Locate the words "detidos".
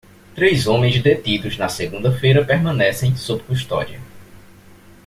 1.03-1.57